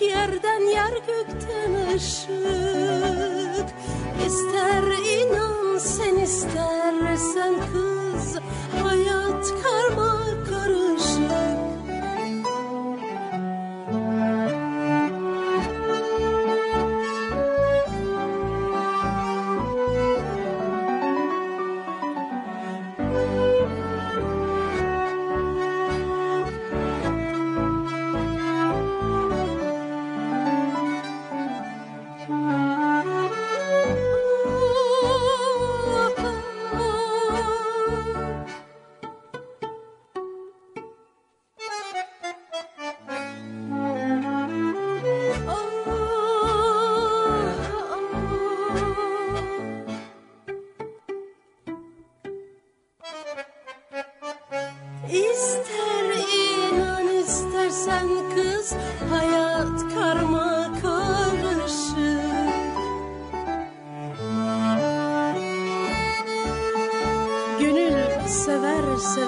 Yerden 0.00 0.60
yer 0.60 0.92
gökten 1.06 1.94
ışık. 1.96 3.66
İster 4.26 4.82
inan 4.82 5.78
sen 5.78 6.16
istersen 6.16 7.54
kız. 7.72 8.38
Hayat 8.82 9.46
karma 9.62 10.20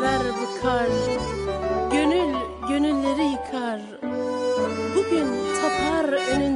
sever 0.03 0.19
sever 0.19 0.33
bıkar 0.41 0.87
Gönül 1.93 2.35
gönülleri 2.69 3.25
yıkar. 3.25 3.81
Bugün 4.97 5.27
tapar 5.63 6.05
önünde 6.37 6.52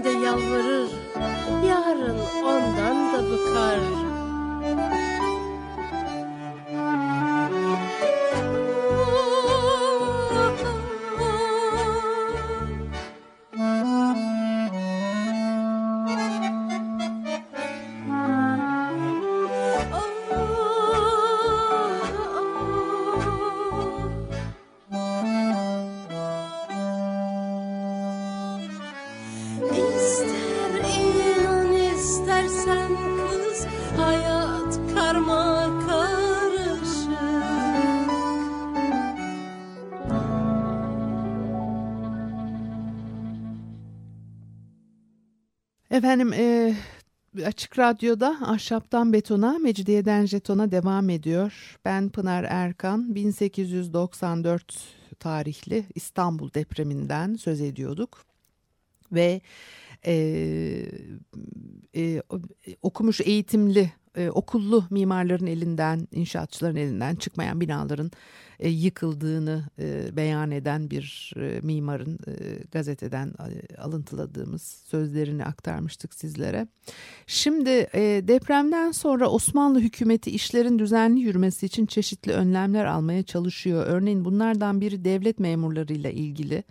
Efendim 45.97 46.33
e, 46.33 46.75
Açık 47.45 47.79
Radyo'da 47.79 48.39
Ahşaptan 48.43 49.13
Betona, 49.13 49.59
Mecidiyeden 49.59 50.27
Jeton'a 50.27 50.71
devam 50.71 51.11
ediyor. 51.11 51.79
Ben 51.85 52.09
Pınar 52.09 52.47
Erkan, 52.49 53.15
1894 53.15 54.79
tarihli 55.19 55.85
İstanbul 55.95 56.55
depreminden 56.55 57.35
söz 57.35 57.61
ediyorduk. 57.61 58.25
Ve 59.13 59.41
e, 60.07 60.15
e, 61.97 62.23
okumuş 62.83 63.21
eğitimli 63.21 63.93
e, 64.17 64.31
okullu 64.31 64.85
mimarların 64.91 65.47
elinden, 65.47 66.09
inşaatçıların 66.13 66.77
elinden 66.77 67.15
çıkmayan 67.15 67.61
binaların 67.61 68.11
e, 68.61 68.69
yıkıldığını 68.69 69.65
e, 69.79 70.17
beyan 70.17 70.51
eden 70.51 70.91
bir 70.91 71.33
e, 71.37 71.61
mimarın 71.63 72.19
e, 72.27 72.33
gazeteden 72.73 73.27
e, 73.29 73.77
alıntıladığımız 73.77 74.63
sözlerini 74.63 75.45
aktarmıştık 75.45 76.15
sizlere. 76.15 76.67
Şimdi 77.27 77.71
e, 77.95 78.01
depremden 78.29 78.93
sonra 78.93 79.29
Osmanlı 79.29 79.81
hükümeti 79.81 80.31
işlerin 80.31 80.79
düzenli 80.79 81.21
yürümesi 81.21 81.67
için 81.67 81.87
çeşitli 81.87 82.33
önlemler 82.33 82.85
almaya 82.85 83.23
çalışıyor. 83.23 83.87
Örneğin 83.87 84.25
bunlardan 84.25 84.81
biri 84.81 85.05
devlet 85.05 85.39
memurlarıyla 85.39 86.11
ilgili 86.11 86.65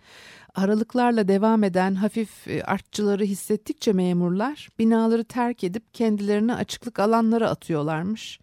aralıklarla 0.56 1.28
devam 1.28 1.64
eden 1.64 1.94
hafif 1.94 2.48
e, 2.48 2.62
artçıları 2.62 3.24
hissettikçe 3.24 3.92
memurlar 3.92 4.68
binaları 4.78 5.24
terk 5.24 5.64
edip 5.64 5.94
kendilerini 5.94 6.54
açıklık 6.54 6.98
alanlara 6.98 7.35
atıyorlarmış. 7.44 8.40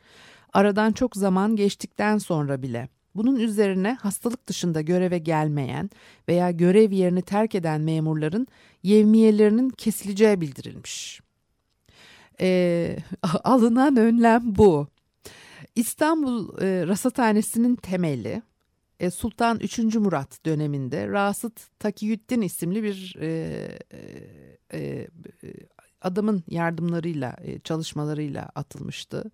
Aradan 0.53 0.91
çok 0.91 1.15
zaman 1.15 1.55
geçtikten 1.55 2.17
sonra 2.17 2.61
bile. 2.61 2.89
Bunun 3.15 3.35
üzerine 3.35 3.97
hastalık 4.01 4.47
dışında 4.47 4.81
göreve 4.81 5.17
gelmeyen 5.17 5.89
veya 6.29 6.51
görev 6.51 6.91
yerini 6.91 7.21
terk 7.21 7.55
eden 7.55 7.81
memurların 7.81 8.47
yevmiyelerinin 8.83 9.69
kesileceği 9.69 10.41
bildirilmiş. 10.41 11.21
E, 12.41 12.97
alınan 13.43 13.97
önlem 13.97 14.41
bu. 14.45 14.87
İstanbul 15.75 16.61
e, 16.61 16.87
Rasathanesi'nin 16.87 17.75
temeli 17.75 18.41
e, 18.99 19.11
Sultan 19.11 19.59
3. 19.59 19.77
Murat 19.79 20.45
döneminde 20.45 21.07
Rasıt 21.07 21.79
Takiyüddin 21.79 22.41
isimli 22.41 22.83
bir 22.83 23.15
e, 23.19 23.27
e, 23.93 23.99
e, 24.73 25.07
adamın 26.03 26.43
yardımlarıyla 26.47 27.35
e, 27.41 27.59
çalışmalarıyla 27.59 28.49
atılmıştı. 28.55 29.31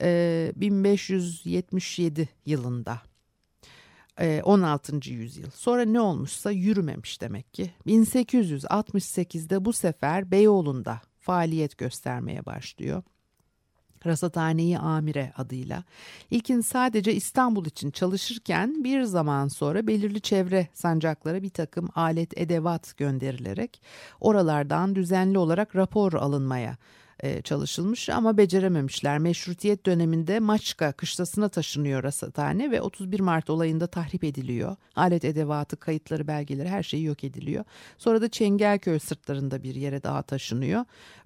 E, 0.00 0.52
1577 0.56 2.28
yılında. 2.46 3.02
16. 4.44 5.10
yüzyıl. 5.10 5.50
Sonra 5.50 5.84
ne 5.84 6.00
olmuşsa 6.00 6.50
yürümemiş 6.50 7.20
demek 7.20 7.54
ki. 7.54 7.70
1868'de 7.86 9.64
bu 9.64 9.72
sefer 9.72 10.30
Beyoğlu'nda 10.30 11.00
faaliyet 11.20 11.78
göstermeye 11.78 12.46
başlıyor. 12.46 13.02
Rasathaneyi 14.06 14.78
Amire 14.78 15.32
adıyla. 15.36 15.84
İlkin 16.30 16.60
sadece 16.60 17.14
İstanbul 17.14 17.66
için 17.66 17.90
çalışırken 17.90 18.84
bir 18.84 19.02
zaman 19.02 19.48
sonra 19.48 19.86
belirli 19.86 20.20
çevre 20.20 20.68
sancaklara 20.74 21.42
bir 21.42 21.50
takım 21.50 21.88
alet 21.94 22.38
edevat 22.38 22.96
gönderilerek 22.96 23.82
oralardan 24.20 24.94
düzenli 24.94 25.38
olarak 25.38 25.76
rapor 25.76 26.12
alınmaya 26.12 26.76
e, 27.22 27.42
çalışılmış 27.42 28.08
ama 28.08 28.36
becerememişler. 28.36 29.18
Meşrutiyet 29.18 29.86
döneminde 29.86 30.40
Maçka 30.40 30.92
kışlasına 30.92 31.48
taşınıyor 31.48 32.02
rasathane 32.02 32.70
ve 32.70 32.80
31 32.80 33.20
Mart 33.20 33.50
olayında 33.50 33.86
tahrip 33.86 34.24
ediliyor. 34.24 34.76
Alet 34.96 35.24
edevatı, 35.24 35.76
kayıtları, 35.76 36.26
belgeleri 36.26 36.68
her 36.68 36.82
şeyi 36.82 37.04
yok 37.04 37.24
ediliyor. 37.24 37.64
Sonra 37.98 38.20
da 38.20 38.28
Çengelköy 38.28 38.98
sırtlarında 38.98 39.62
bir 39.62 39.74
yere 39.74 40.02
daha 40.02 40.22
taşınıyor. 40.22 40.84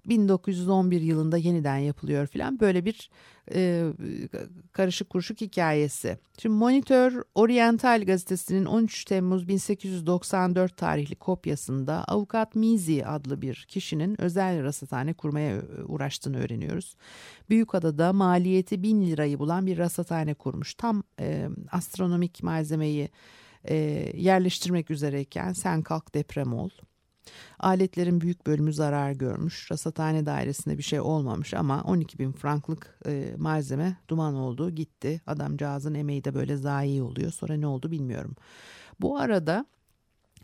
1911 0.09 1.01
yılında 1.01 1.37
yeniden 1.37 1.77
yapılıyor 1.77 2.27
filan 2.27 2.61
böyle 2.61 2.85
bir 2.85 3.11
e, 3.55 3.93
karışık 4.73 5.11
kuruşuk 5.11 5.41
hikayesi. 5.41 6.19
Şimdi 6.39 6.55
Monitör 6.55 7.23
Oriental 7.35 8.05
gazetesinin 8.05 8.65
13 8.65 9.05
Temmuz 9.05 9.49
1894 9.49 10.77
tarihli 10.77 11.15
kopyasında 11.15 12.05
Avukat 12.05 12.55
Mizi 12.55 13.07
adlı 13.07 13.43
bir 13.43 13.65
kişinin 13.69 14.21
özel 14.21 14.63
rasathane 14.63 15.13
kurmaya 15.13 15.63
uğraştığını 15.87 16.39
öğreniyoruz. 16.39 16.97
Büyükada'da 17.51 18.13
maliyeti 18.13 18.83
1000 18.83 19.07
lirayı 19.07 19.39
bulan 19.39 19.67
bir 19.67 19.79
rasathane 19.79 20.35
kurmuş. 20.35 20.75
Tam 20.75 21.03
e, 21.21 21.49
astronomik 21.73 22.43
malzemeyi 22.43 23.09
e, 23.65 23.75
yerleştirmek 24.15 24.91
üzereyken 24.91 25.53
sen 25.53 25.83
kalk 25.83 26.15
deprem 26.15 26.55
ol. 26.55 26.71
Aletlerin 27.61 28.21
büyük 28.21 28.47
bölümü 28.47 28.73
zarar 28.73 29.13
görmüş. 29.13 29.71
Rasathane 29.71 30.27
dairesinde 30.27 30.79
bir 30.79 30.83
şey 30.83 31.01
olmamış 31.01 31.55
ama 31.55 31.83
12 31.83 32.19
bin 32.19 32.33
franklık 32.33 32.99
e, 33.07 33.35
malzeme 33.39 33.97
duman 34.09 34.35
oldu 34.35 34.71
gitti. 34.71 35.21
Adamcağızın 35.27 35.95
emeği 35.95 36.25
de 36.25 36.35
böyle 36.35 36.57
zayi 36.57 37.03
oluyor. 37.03 37.31
Sonra 37.31 37.57
ne 37.57 37.67
oldu 37.67 37.91
bilmiyorum. 37.91 38.37
Bu 39.01 39.19
arada 39.19 39.67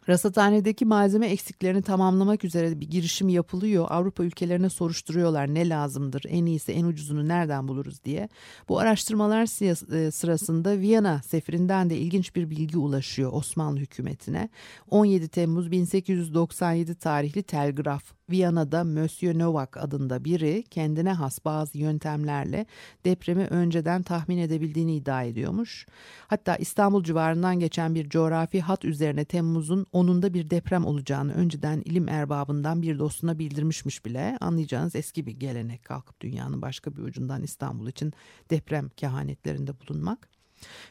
Rasathanedeki 0.09 0.85
malzeme 0.85 1.27
eksiklerini 1.27 1.83
tamamlamak 1.83 2.45
üzere 2.45 2.81
bir 2.81 2.91
girişim 2.91 3.29
yapılıyor. 3.29 3.87
Avrupa 3.89 4.25
ülkelerine 4.25 4.71
soruşturuyorlar 4.71 5.55
ne 5.55 5.69
lazımdır, 5.69 6.23
en 6.29 6.47
iyisi, 6.47 6.73
en 6.73 6.85
ucuzunu 6.85 7.29
nereden 7.29 7.69
buluruz 7.69 8.05
diye. 8.05 8.29
Bu 8.69 8.79
araştırmalar 8.79 9.43
e, 9.43 10.11
sırasında 10.11 10.79
Viyana 10.79 11.23
seferinden 11.23 11.91
de 11.91 11.97
ilginç 11.97 12.37
bir 12.37 12.51
bilgi 12.51 12.79
ulaşıyor 12.79 13.33
Osmanlı 13.33 13.79
hükümetine. 13.79 14.49
17 14.91 15.29
Temmuz 15.29 15.71
1897 15.71 16.95
tarihli 16.95 17.43
telgraf 17.43 18.20
Viyana'da 18.31 18.85
Monsieur 18.85 19.39
Novak 19.39 19.77
adında 19.77 20.25
biri 20.25 20.65
kendine 20.71 21.13
has 21.13 21.45
bazı 21.45 21.79
yöntemlerle 21.79 22.67
depremi 23.05 23.47
önceden 23.47 24.03
tahmin 24.03 24.39
edebildiğini 24.39 24.97
iddia 24.97 25.23
ediyormuş. 25.23 25.87
Hatta 26.27 26.57
İstanbul 26.57 27.05
civarından 27.05 27.61
geçen 27.61 27.95
bir 27.95 28.09
coğrafi 28.09 28.61
hat 28.61 28.85
üzerine 28.85 29.25
Temmuz'un 29.25 29.87
10'unda 29.93 30.35
bir 30.35 30.51
deprem 30.51 30.85
olacağını 30.85 31.33
önceden 31.33 31.83
ilim 31.85 32.09
erbabından 32.09 32.83
bir 32.83 32.99
dostuna 32.99 33.39
bildirmişmiş 33.39 34.05
bile. 34.05 34.39
Anlayacağınız 34.41 34.97
eski 34.97 35.27
bir 35.27 35.33
gelenek 35.33 35.85
kalkıp 35.85 36.21
dünyanın 36.21 36.63
başka 36.63 36.97
bir 36.97 37.03
ucundan 37.03 37.43
İstanbul 37.43 37.89
için 37.89 38.13
deprem 38.51 38.89
kehanetlerinde 38.89 39.73
bulunmak. 39.81 40.40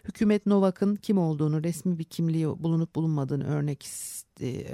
Hükümet 0.03 0.45
Novak'ın 0.45 0.95
kim 0.95 1.17
olduğunu, 1.17 1.63
resmi 1.63 1.99
bir 1.99 2.03
kimliği 2.03 2.47
bulunup 2.47 2.95
bulunmadığını 2.95 3.47
örnek 3.47 3.85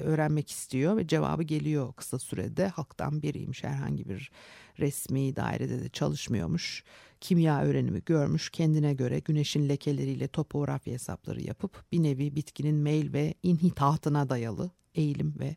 öğrenmek 0.04 0.52
istiyor 0.52 0.98
ve 0.98 1.08
cevabı 1.08 1.44
geliyor 1.44 1.94
kısa 1.94 2.20
sürede. 2.20 2.68
Halktan 2.68 3.22
biriymiş 3.22 3.64
herhangi 3.64 4.10
bir 4.10 4.32
resmi 4.80 5.36
dairede 5.36 5.84
de 5.84 5.90
çalışmıyormuş. 5.90 6.84
Kimya 7.22 7.64
öğrenimi 7.64 8.02
görmüş 8.06 8.50
kendine 8.50 8.94
göre 8.94 9.20
güneşin 9.20 9.70
lekeleriyle 9.70 10.28
topografya 10.28 10.94
hesapları 10.94 11.42
yapıp 11.42 11.92
bir 11.92 12.04
nevi 12.04 12.36
bitkinin 12.36 12.76
meyil 12.76 13.14
ve 13.14 13.34
inhitatına 13.44 14.30
dayalı 14.30 14.72
eğilim 14.96 15.36
ve 15.40 15.56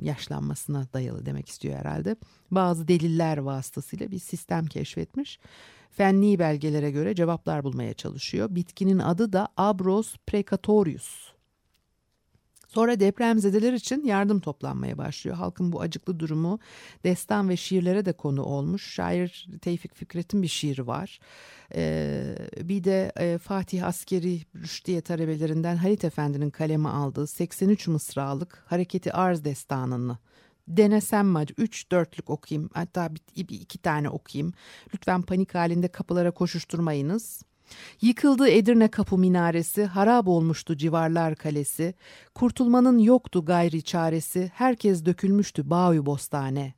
yaşlanmasına 0.00 0.86
dayalı 0.92 1.26
demek 1.26 1.48
istiyor 1.48 1.78
herhalde. 1.78 2.16
Bazı 2.50 2.88
deliller 2.88 3.38
vasıtasıyla 3.38 4.10
bir 4.10 4.18
sistem 4.18 4.66
keşfetmiş 4.66 5.38
fenli 5.96 6.38
belgelere 6.38 6.90
göre 6.90 7.14
cevaplar 7.14 7.64
bulmaya 7.64 7.94
çalışıyor. 7.94 8.48
Bitkinin 8.50 8.98
adı 8.98 9.32
da 9.32 9.48
Abros 9.56 10.16
precatorius. 10.26 11.33
Sonra 12.74 13.00
depremzedeler 13.00 13.72
için 13.72 14.04
yardım 14.04 14.40
toplanmaya 14.40 14.98
başlıyor. 14.98 15.36
Halkın 15.36 15.72
bu 15.72 15.80
acıklı 15.80 16.20
durumu 16.20 16.58
destan 17.04 17.48
ve 17.48 17.56
şiirlere 17.56 18.04
de 18.04 18.12
konu 18.12 18.42
olmuş. 18.42 18.94
Şair 18.94 19.48
Tevfik 19.62 19.94
Fikret'in 19.94 20.42
bir 20.42 20.48
şiiri 20.48 20.86
var. 20.86 21.18
Ee, 21.74 22.36
bir 22.62 22.84
de 22.84 23.12
e, 23.16 23.38
Fatih 23.38 23.86
Askeri 23.86 24.40
Rüşdiye 24.56 25.00
talebelerinden 25.00 25.76
Halit 25.76 26.04
Efendi'nin 26.04 26.50
kaleme 26.50 26.88
aldığı 26.88 27.26
83 27.26 27.88
mısralık 27.88 28.64
Hareketi 28.66 29.12
Arz 29.12 29.44
destanını 29.44 30.18
denesem 30.68 31.28
mi? 31.28 31.44
Üç 31.58 31.90
dörtlük 31.92 32.30
okuyayım 32.30 32.70
hatta 32.74 33.14
bir, 33.14 33.48
bir 33.48 33.60
iki 33.60 33.78
tane 33.78 34.08
okuyayım. 34.08 34.52
Lütfen 34.94 35.22
panik 35.22 35.54
halinde 35.54 35.88
kapılara 35.88 36.30
koşuşturmayınız. 36.30 37.42
Yıkıldı 38.00 38.48
Edirne 38.48 38.88
kapı 38.88 39.18
minaresi, 39.18 39.84
harap 39.84 40.28
olmuştu 40.28 40.76
civarlar 40.76 41.34
kalesi. 41.36 41.94
Kurtulmanın 42.34 42.98
yoktu 42.98 43.44
gayri 43.44 43.82
çaresi, 43.82 44.50
herkes 44.54 45.04
dökülmüştü 45.04 45.70
bağ 45.70 46.06
bostane. 46.06 46.74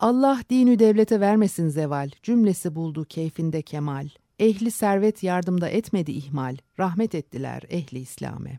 Allah 0.00 0.40
dinü 0.50 0.78
devlete 0.78 1.20
vermesin 1.20 1.68
zeval, 1.68 2.10
cümlesi 2.22 2.74
buldu 2.74 3.04
keyfinde 3.04 3.62
kemal. 3.62 4.08
Ehli 4.38 4.70
servet 4.70 5.22
yardımda 5.22 5.68
etmedi 5.68 6.12
ihmal, 6.12 6.56
rahmet 6.78 7.14
ettiler 7.14 7.62
ehli 7.68 7.98
İslam'e. 7.98 8.58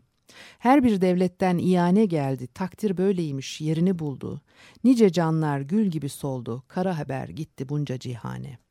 Her 0.58 0.84
bir 0.84 1.00
devletten 1.00 1.58
iyane 1.58 2.04
geldi, 2.04 2.46
takdir 2.46 2.96
böyleymiş, 2.96 3.60
yerini 3.60 3.98
buldu. 3.98 4.40
Nice 4.84 5.12
canlar 5.12 5.60
gül 5.60 5.86
gibi 5.86 6.08
soldu, 6.08 6.62
kara 6.68 6.98
haber 6.98 7.28
gitti 7.28 7.68
bunca 7.68 7.98
cihane.'' 7.98 8.61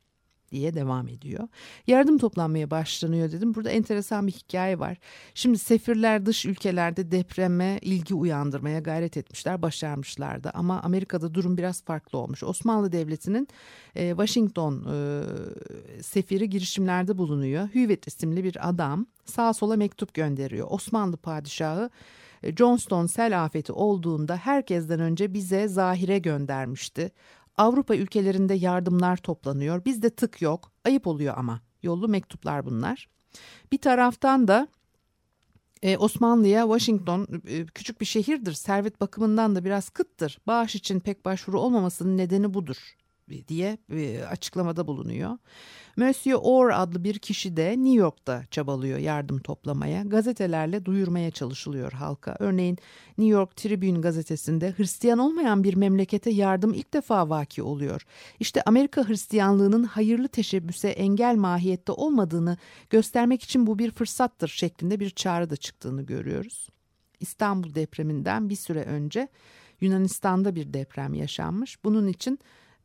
Diye 0.52 0.74
devam 0.74 1.08
ediyor. 1.08 1.48
Yardım 1.86 2.18
toplanmaya 2.18 2.70
başlanıyor 2.70 3.32
dedim. 3.32 3.54
Burada 3.54 3.70
enteresan 3.70 4.26
bir 4.26 4.32
hikaye 4.32 4.78
var. 4.78 4.98
Şimdi 5.34 5.58
sefirler 5.58 6.26
dış 6.26 6.46
ülkelerde 6.46 7.10
depreme 7.10 7.78
ilgi 7.82 8.14
uyandırmaya 8.14 8.80
gayret 8.80 9.16
etmişler, 9.16 9.62
başarmışlardı. 9.62 10.50
Ama 10.54 10.82
Amerika'da 10.82 11.34
durum 11.34 11.56
biraz 11.56 11.84
farklı 11.84 12.18
olmuş. 12.18 12.42
Osmanlı 12.42 12.92
Devleti'nin 12.92 13.48
e, 13.94 14.08
Washington 14.10 14.86
e, 14.92 15.22
sefiri 16.02 16.50
girişimlerde 16.50 17.18
bulunuyor. 17.18 17.68
Hüvet 17.74 18.06
isimli 18.06 18.44
bir 18.44 18.68
adam 18.68 19.06
sağa 19.24 19.52
sola 19.52 19.76
mektup 19.76 20.14
gönderiyor. 20.14 20.66
Osmanlı 20.70 21.16
padişahı 21.16 21.90
e, 22.42 22.56
Johnston 22.56 23.06
sel 23.06 23.44
afeti 23.44 23.72
olduğunda 23.72 24.36
herkesten 24.36 25.00
önce 25.00 25.34
bize 25.34 25.68
zahire 25.68 26.18
göndermişti. 26.18 27.10
Avrupa 27.56 27.96
ülkelerinde 27.96 28.54
yardımlar 28.54 29.16
toplanıyor. 29.16 29.84
Bizde 29.84 30.10
tık 30.10 30.42
yok. 30.42 30.72
Ayıp 30.84 31.06
oluyor 31.06 31.34
ama. 31.36 31.60
Yollu 31.82 32.08
mektuplar 32.08 32.66
bunlar. 32.66 33.08
Bir 33.72 33.78
taraftan 33.78 34.48
da 34.48 34.68
e, 35.82 35.96
Osmanlı'ya 35.96 36.62
Washington 36.62 37.28
e, 37.46 37.66
küçük 37.66 38.00
bir 38.00 38.06
şehirdir. 38.06 38.52
Servet 38.52 39.00
bakımından 39.00 39.56
da 39.56 39.64
biraz 39.64 39.90
kıttır. 39.90 40.38
Bağış 40.46 40.74
için 40.74 41.00
pek 41.00 41.24
başvuru 41.24 41.60
olmamasının 41.60 42.16
nedeni 42.16 42.54
budur 42.54 42.96
diye 43.48 43.78
e, 43.92 44.24
açıklamada 44.24 44.86
bulunuyor. 44.86 45.38
Monsieur 45.96 46.40
Orr 46.42 46.70
adlı 46.82 47.04
bir 47.04 47.18
kişi 47.18 47.56
de 47.56 47.70
New 47.70 47.98
York'ta 48.00 48.44
çabalıyor 48.50 48.98
yardım 48.98 49.38
toplamaya. 49.38 50.02
Gazetelerle 50.02 50.84
duyurmaya 50.84 51.30
çalışılıyor 51.30 51.92
halka. 51.92 52.36
Örneğin 52.38 52.78
New 53.18 53.32
York 53.32 53.56
Tribune 53.56 54.00
gazetesinde 54.00 54.74
Hristiyan 54.76 55.18
olmayan 55.18 55.64
bir 55.64 55.74
memlekete 55.74 56.30
yardım 56.30 56.74
ilk 56.74 56.94
defa 56.94 57.28
vaki 57.28 57.62
oluyor. 57.62 58.02
İşte 58.40 58.62
Amerika 58.62 59.08
Hristiyanlığının 59.08 59.84
hayırlı 59.84 60.28
teşebbüse 60.28 60.88
engel 60.88 61.36
mahiyette 61.36 61.92
olmadığını 61.92 62.56
göstermek 62.90 63.42
için 63.42 63.66
bu 63.66 63.78
bir 63.78 63.90
fırsattır 63.90 64.48
şeklinde 64.48 65.00
bir 65.00 65.10
çağrı 65.10 65.50
da 65.50 65.56
çıktığını 65.56 66.02
görüyoruz. 66.02 66.68
İstanbul 67.20 67.74
depreminden 67.74 68.48
bir 68.48 68.56
süre 68.56 68.84
önce 68.84 69.28
Yunanistan'da 69.80 70.54
bir 70.54 70.72
deprem 70.72 71.14
yaşanmış. 71.14 71.84
Bunun 71.84 72.06
için 72.06 72.38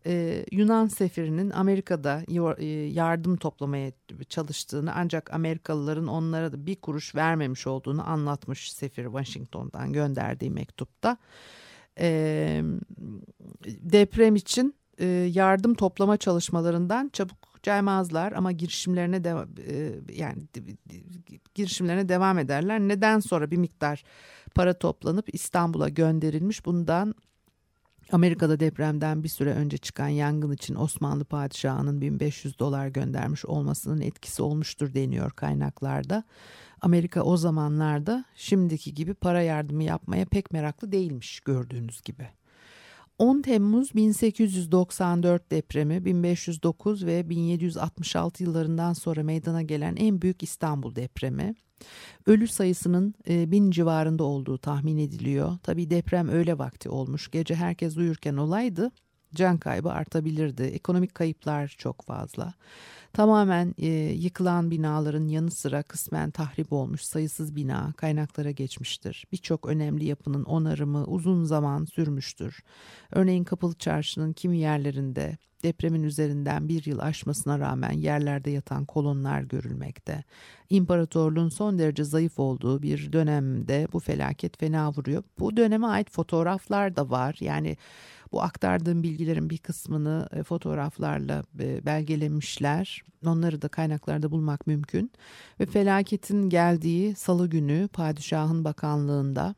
e, 0.07 0.45
Yunan 0.51 0.87
sefirinin 0.87 1.49
Amerika'da 1.49 2.23
e, 2.57 2.65
yardım 2.65 3.37
toplamaya 3.37 3.91
çalıştığını 4.29 4.93
ancak 4.95 5.33
Amerikalıların 5.33 6.07
onlara 6.07 6.51
da 6.51 6.65
bir 6.65 6.75
kuruş 6.75 7.15
vermemiş 7.15 7.67
olduğunu 7.67 8.09
anlatmış 8.09 8.71
sefir 8.71 9.03
Washington'dan 9.03 9.93
gönderdiği 9.93 10.51
mektupta. 10.51 11.17
E, 11.99 12.61
deprem 13.65 14.35
için 14.35 14.75
yardım 15.27 15.73
toplama 15.73 16.17
çalışmalarından 16.17 17.09
çabuk 17.13 17.63
caymazlar 17.63 18.31
ama 18.31 18.51
girişimlerine 18.51 19.23
de 19.23 19.35
yani 20.13 20.43
girişimlerine 21.55 22.09
devam 22.09 22.39
ederler. 22.39 22.79
Neden 22.79 23.19
sonra 23.19 23.51
bir 23.51 23.57
miktar 23.57 24.03
para 24.55 24.73
toplanıp 24.73 25.33
İstanbul'a 25.33 25.89
gönderilmiş 25.89 26.65
bundan 26.65 27.15
Amerika'da 28.11 28.59
depremden 28.59 29.23
bir 29.23 29.29
süre 29.29 29.53
önce 29.53 29.77
çıkan 29.77 30.07
yangın 30.07 30.51
için 30.51 30.75
Osmanlı 30.75 31.25
padişahının 31.25 32.01
1500 32.01 32.59
dolar 32.59 32.87
göndermiş 32.87 33.45
olmasının 33.45 34.01
etkisi 34.01 34.41
olmuştur 34.41 34.93
deniyor 34.93 35.31
kaynaklarda. 35.31 36.23
Amerika 36.81 37.21
o 37.21 37.37
zamanlarda 37.37 38.25
şimdiki 38.35 38.93
gibi 38.93 39.13
para 39.13 39.41
yardımı 39.41 39.83
yapmaya 39.83 40.25
pek 40.25 40.51
meraklı 40.51 40.91
değilmiş 40.91 41.39
gördüğünüz 41.39 42.01
gibi. 42.01 42.29
10 43.19 43.41
Temmuz 43.41 43.95
1894 43.95 45.51
depremi 45.51 46.05
1509 46.05 47.05
ve 47.05 47.29
1766 47.29 48.43
yıllarından 48.43 48.93
sonra 48.93 49.23
meydana 49.23 49.61
gelen 49.61 49.95
en 49.95 50.21
büyük 50.21 50.43
İstanbul 50.43 50.95
depremi. 50.95 51.55
Ölü 52.25 52.47
sayısının 52.47 53.13
e, 53.29 53.51
bin 53.51 53.71
civarında 53.71 54.23
olduğu 54.23 54.57
tahmin 54.57 54.97
ediliyor. 54.97 55.57
Tabi 55.63 55.89
deprem 55.89 56.29
öğle 56.29 56.57
vakti 56.57 56.89
olmuş. 56.89 57.31
Gece 57.31 57.55
herkes 57.55 57.97
uyurken 57.97 58.37
olaydı 58.37 58.91
can 59.35 59.57
kaybı 59.57 59.91
artabilirdi. 59.91 60.63
Ekonomik 60.63 61.15
kayıplar 61.15 61.75
çok 61.77 62.05
fazla. 62.05 62.53
Tamamen 63.13 63.75
e, 63.77 63.87
yıkılan 64.13 64.71
binaların 64.71 65.27
yanı 65.27 65.51
sıra 65.51 65.83
kısmen 65.83 66.31
tahrip 66.31 66.73
olmuş 66.73 67.01
sayısız 67.01 67.55
bina 67.55 67.93
kaynaklara 67.97 68.51
geçmiştir. 68.51 69.25
Birçok 69.31 69.65
önemli 69.65 70.05
yapının 70.05 70.43
onarımı 70.43 71.05
uzun 71.05 71.43
zaman 71.43 71.85
sürmüştür. 71.85 72.63
Örneğin 73.11 73.43
Kapalı 73.43 73.73
Çarşı'nın 73.73 74.33
kimi 74.33 74.57
yerlerinde 74.57 75.37
depremin 75.63 76.03
üzerinden 76.03 76.69
bir 76.69 76.85
yıl 76.85 76.99
aşmasına 76.99 77.59
rağmen 77.59 77.91
yerlerde 77.91 78.51
yatan 78.51 78.85
kolonlar 78.85 79.41
görülmekte. 79.41 80.23
İmparatorluğun 80.69 81.49
son 81.49 81.79
derece 81.79 82.03
zayıf 82.03 82.39
olduğu 82.39 82.81
bir 82.81 83.13
dönemde 83.13 83.87
bu 83.93 83.99
felaket 83.99 84.59
fena 84.59 84.91
vuruyor. 84.91 85.23
Bu 85.39 85.57
döneme 85.57 85.87
ait 85.87 86.11
fotoğraflar 86.11 86.95
da 86.95 87.09
var. 87.09 87.35
Yani 87.39 87.77
bu 88.31 88.41
aktardığım 88.41 89.03
bilgilerin 89.03 89.49
bir 89.49 89.57
kısmını 89.57 90.29
e, 90.33 90.43
fotoğraflarla 90.43 91.43
e, 91.59 91.85
belgelemişler. 91.85 93.03
Onları 93.25 93.61
da 93.61 93.67
kaynaklarda 93.67 94.31
bulmak 94.31 94.67
mümkün. 94.67 95.11
Ve 95.59 95.65
felaketin 95.65 96.49
geldiği 96.49 97.15
salı 97.15 97.49
günü 97.49 97.87
padişahın 97.93 98.63
bakanlığında 98.63 99.55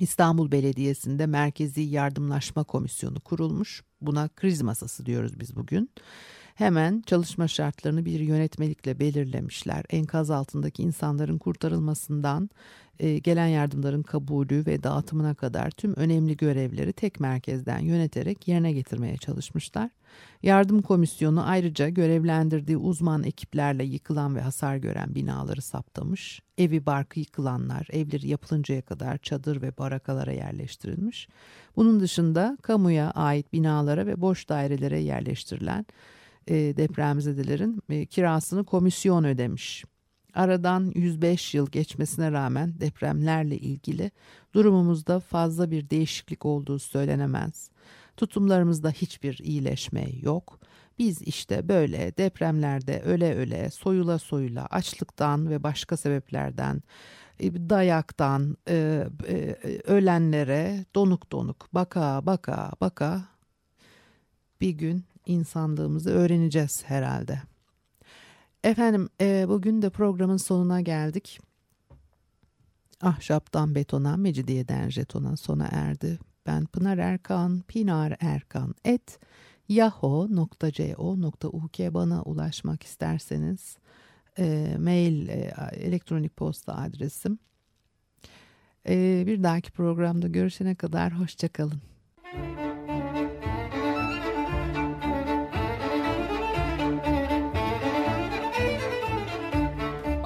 İstanbul 0.00 0.52
Belediyesi'nde 0.52 1.26
Merkezi 1.26 1.80
Yardımlaşma 1.80 2.64
Komisyonu 2.64 3.20
kurulmuş. 3.20 3.82
Buna 4.00 4.28
kriz 4.28 4.62
masası 4.62 5.06
diyoruz 5.06 5.40
biz 5.40 5.56
bugün. 5.56 5.90
Hemen 6.56 7.02
çalışma 7.06 7.48
şartlarını 7.48 8.04
bir 8.04 8.20
yönetmelikle 8.20 8.98
belirlemişler. 8.98 9.84
Enkaz 9.90 10.30
altındaki 10.30 10.82
insanların 10.82 11.38
kurtarılmasından 11.38 12.50
e, 12.98 13.18
gelen 13.18 13.46
yardımların 13.46 14.02
kabulü 14.02 14.66
ve 14.66 14.82
dağıtımına 14.82 15.34
kadar 15.34 15.70
tüm 15.70 15.94
önemli 15.96 16.36
görevleri 16.36 16.92
tek 16.92 17.20
merkezden 17.20 17.78
yöneterek 17.78 18.48
yerine 18.48 18.72
getirmeye 18.72 19.16
çalışmışlar. 19.16 19.90
Yardım 20.42 20.82
komisyonu 20.82 21.48
ayrıca 21.48 21.88
görevlendirdiği 21.88 22.76
uzman 22.76 23.22
ekiplerle 23.22 23.84
yıkılan 23.84 24.36
ve 24.36 24.40
hasar 24.40 24.76
gören 24.76 25.14
binaları 25.14 25.62
saptamış. 25.62 26.42
Evi 26.58 26.86
barkı 26.86 27.20
yıkılanlar 27.20 27.88
evleri 27.92 28.28
yapılıncaya 28.28 28.82
kadar 28.82 29.18
çadır 29.18 29.62
ve 29.62 29.78
barakalara 29.78 30.32
yerleştirilmiş. 30.32 31.28
Bunun 31.76 32.00
dışında 32.00 32.58
kamuya 32.62 33.10
ait 33.10 33.52
binalara 33.52 34.06
ve 34.06 34.20
boş 34.20 34.48
dairelere 34.48 35.00
yerleştirilen 35.00 35.86
depremzedelerin 36.48 37.82
e, 37.88 38.06
kirasını 38.06 38.64
komisyon 38.64 39.24
ödemiş. 39.24 39.84
Aradan 40.34 40.92
105 40.94 41.54
yıl 41.54 41.70
geçmesine 41.70 42.32
rağmen 42.32 42.80
depremlerle 42.80 43.58
ilgili 43.58 44.10
durumumuzda 44.54 45.20
fazla 45.20 45.70
bir 45.70 45.90
değişiklik 45.90 46.46
olduğu 46.46 46.78
söylenemez. 46.78 47.70
Tutumlarımızda 48.16 48.90
hiçbir 48.90 49.38
iyileşme 49.38 50.06
yok. 50.22 50.60
Biz 50.98 51.22
işte 51.22 51.68
böyle 51.68 52.16
depremlerde 52.16 53.00
öle 53.00 53.34
öle, 53.34 53.70
soyula 53.70 54.18
soyula, 54.18 54.66
açlıktan 54.66 55.50
ve 55.50 55.62
başka 55.62 55.96
sebeplerden, 55.96 56.82
e, 57.40 57.54
dayaktan 57.70 58.56
e, 58.68 59.06
e, 59.28 59.56
ölenlere 59.84 60.84
donuk 60.94 61.32
donuk 61.32 61.68
baka 61.72 62.26
baka 62.26 62.72
baka 62.80 63.24
bir 64.60 64.70
gün 64.70 65.04
insanlığımızı 65.26 66.10
öğreneceğiz 66.10 66.84
herhalde. 66.86 67.40
Efendim 68.64 69.08
e, 69.20 69.44
bugün 69.48 69.82
de 69.82 69.90
programın 69.90 70.36
sonuna 70.36 70.80
geldik. 70.80 71.40
Ahşaptan 73.00 73.74
betona, 73.74 74.16
mecidiyeden 74.16 74.88
jetona 74.88 75.36
sona 75.36 75.68
erdi. 75.70 76.18
Ben 76.46 76.66
Pınar 76.66 76.98
Erkan, 76.98 77.60
Pinar 77.68 78.16
Erkan 78.20 78.74
et 78.84 79.18
yahoo.co.uk 79.68 80.74
bana 81.94 82.22
ulaşmak 82.22 82.82
isterseniz 82.82 83.76
e, 84.38 84.76
mail, 84.78 85.28
e, 85.28 85.54
elektronik 85.72 86.36
posta 86.36 86.74
adresim. 86.74 87.38
E, 88.88 89.24
bir 89.26 89.42
dahaki 89.42 89.70
programda 89.70 90.28
görüşene 90.28 90.74
kadar 90.74 91.12
hoşçakalın. 91.18 91.95